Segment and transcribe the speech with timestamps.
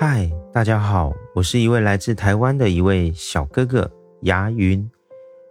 [0.00, 3.90] 嗨，大家好，我是一位来自台湾的一位小哥哥
[4.20, 4.88] 牙云。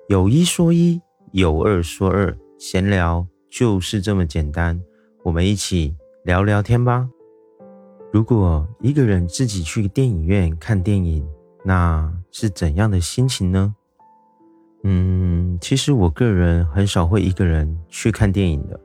[0.07, 1.01] 有一说一，
[1.33, 4.81] 有二说二，闲聊就是这么简单，
[5.23, 5.93] 我们一起
[6.23, 7.09] 聊聊天吧。
[8.13, 11.27] 如果一个人自己去电影院看电影，
[11.65, 13.75] 那是怎样的心情呢？
[14.83, 18.79] 嗯，其实我个人很少会一个人去看电影的，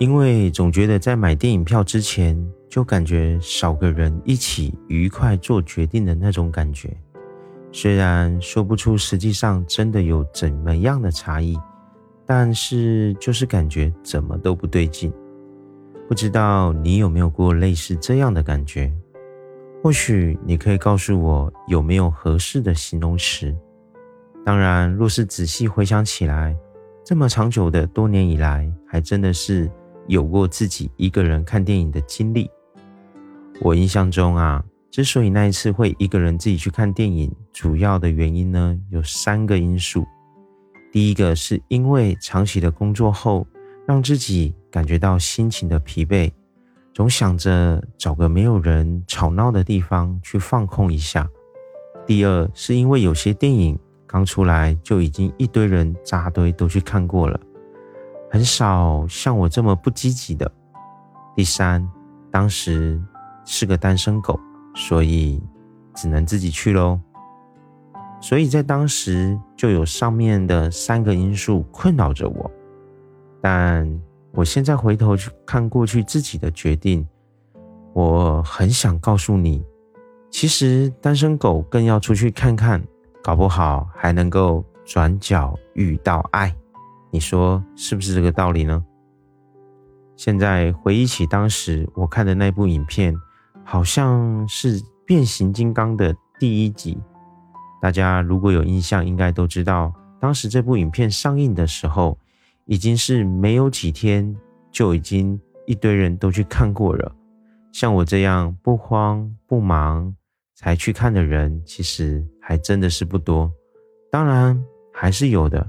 [0.00, 2.44] 因为总觉得在买电影票之前。
[2.72, 6.88] 就感觉少个人一起愉快做决定的那种感觉，
[7.70, 11.54] 虽然说不出实际上真的有怎么样的差异，
[12.24, 15.12] 但是就是感觉怎么都不对劲。
[16.08, 18.90] 不知道你有没有过类似这样的感觉？
[19.82, 23.54] 或许你可以告诉我有没有合适的形容词。
[24.46, 26.56] 当然，若是仔细回想起来，
[27.04, 29.70] 这么长久的多年以来，还真的是
[30.06, 32.50] 有过自己一个人看电影的经历。
[33.60, 40.04] 我印象中啊，之所以那一次会一个人自己去看电影，主要的原因呢有三个因素。
[40.90, 43.46] 第一个是因为长期的工作后，
[43.86, 46.30] 让自己感觉到心情的疲惫，
[46.92, 51.28] 总想着找个没有人吵闹的地方去放空一下。
[52.04, 57.40] 第二是因为有些电影刚出来就已经一堆人扎堆都去看过了，
[58.28, 60.50] 很少像我这么不积极的。
[61.36, 61.88] 第三，
[62.30, 63.00] 当时。
[63.44, 64.38] 是个单身狗，
[64.74, 65.42] 所以
[65.94, 66.98] 只能自己去喽。
[68.20, 72.50] 所以在当时就有上面的三个因素困扰着我。
[73.40, 74.00] 但
[74.30, 77.04] 我现在回头去看过去自己的决定，
[77.92, 79.64] 我很想告诉你，
[80.30, 82.80] 其实单身狗更要出去看看，
[83.24, 86.54] 搞不好还能够转角遇到爱。
[87.10, 88.84] 你说是不是这个道理呢？
[90.16, 93.12] 现在回忆起当时我看的那部影片。
[93.64, 96.98] 好像是变形金刚的第一集，
[97.80, 102.18] 大家如果有印象，应该都知道，当时这部影片上映的时候，
[102.66, 104.36] 已经是没有几天
[104.70, 107.12] 就已经一堆人都去看过了。
[107.72, 110.14] 像我这样不慌不忙
[110.54, 113.50] 才去看的人，其实还真的是不多。
[114.10, 114.62] 当然
[114.92, 115.66] 还是有的。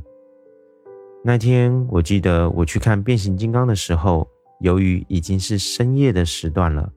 [1.23, 4.27] 那天我记得我去看变形金刚的时候，
[4.59, 6.91] 由于已经是深夜的时段了。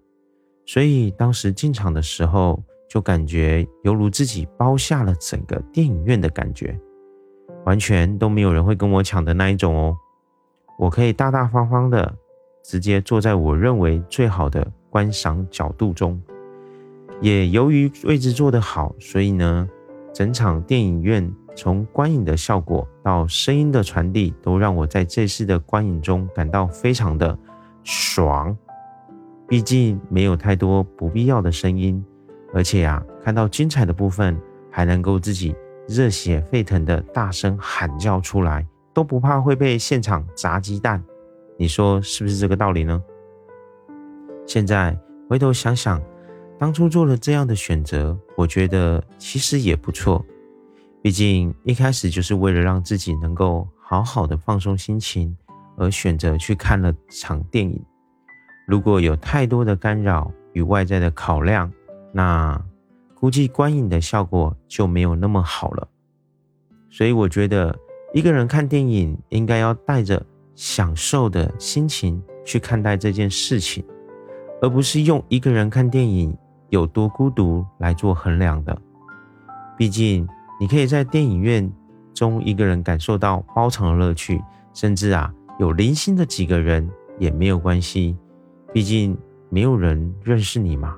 [0.66, 6.78] 所以当时进场的时候，就感觉犹如自己包下了整个电影院的感觉，
[7.64, 9.96] 完全都没有人会跟我抢的那一种哦。
[10.78, 12.12] 我可以大大方方的
[12.64, 16.20] 直接坐在我认为最好的观赏角度中，
[17.20, 19.68] 也由于位置坐得好，所以呢，
[20.12, 27.38] 整场电影院从观影的效果到声音的传递，都让我在这次的观影中感到非常的
[27.84, 28.56] 爽。
[29.48, 32.04] 毕竟没有太多不必要的声音，
[32.52, 34.36] 而且啊，看到精彩的部分
[34.70, 35.54] 还能够自己
[35.86, 41.02] 热血沸腾的大声喊叫出来，都不怕会被现场砸鸡蛋。
[41.56, 43.00] 你说是不是这个道理呢？
[44.46, 44.98] 现在
[45.28, 46.02] 回头想想，
[46.58, 50.24] 当初做了这样的选择，我觉得其实也不错。
[51.02, 55.36] 毕竟一开始就是为了让自己能够好好的放松心情，
[55.76, 57.80] 而选择去看了场电影。
[58.66, 61.72] 如果有太多的干扰与外在的考量，
[62.12, 62.60] 那
[63.14, 65.88] 估计观影的效果就没有那么好了。
[66.90, 67.78] 所以我觉得
[68.12, 70.20] 一个人看电影应该要带着
[70.56, 73.84] 享受的心情去看待这件事情，
[74.60, 76.36] 而不是用一个人看电影
[76.70, 78.76] 有多孤独来做衡量的。
[79.78, 80.26] 毕竟
[80.58, 81.70] 你可以在电影院
[82.14, 84.42] 中一个人感受到包场的乐趣，
[84.74, 88.16] 甚至啊有零星的几个人也没有关系。
[88.72, 89.16] 毕竟
[89.48, 90.96] 没有人认识你嘛，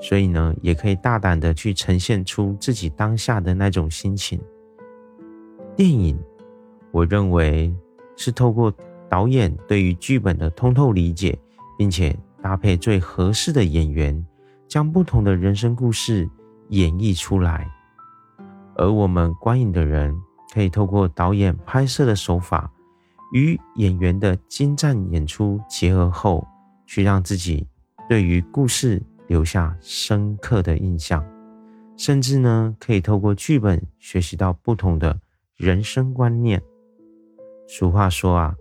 [0.00, 4.40] 所以呢，也可以大胆的去呈现出自己当下的那种心情。
[5.74, 6.18] 电影，
[6.92, 7.74] 我认为
[8.16, 8.72] 是透过
[9.08, 11.38] 导演对于剧本的通透理解，
[11.76, 14.24] 并且搭配最合适的演员，
[14.68, 16.28] 将不同的人生故事
[16.68, 17.68] 演绎出来。
[18.76, 20.14] 而我们观影的人，
[20.52, 22.70] 可以透过导演拍摄的手法
[23.32, 26.46] 与演员的精湛演出结合后。
[26.86, 27.66] 去让自己
[28.08, 31.24] 对于故事留下深刻的印象，
[31.96, 35.18] 甚至呢，可以透过剧本学习到不同的
[35.56, 36.62] 人生观念。
[37.68, 38.54] 俗话说啊，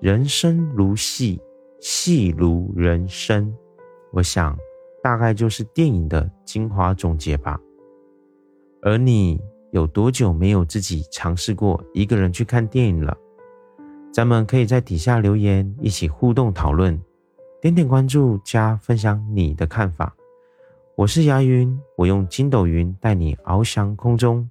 [0.00, 1.40] 人生如戏，
[1.80, 3.52] 戏如人生。
[4.12, 4.56] 我想，
[5.02, 7.60] 大概就是电影的精华总结吧。
[8.82, 9.40] 而你
[9.72, 13.16] 有多久没有自己尝试过一个人去看电影了？
[14.12, 16.98] 咱们可以在底下留言，一起互动讨论。
[17.66, 20.14] 点点关注加分享你的看法，
[20.94, 24.48] 我是牙云，我用筋斗云带你翱翔空中。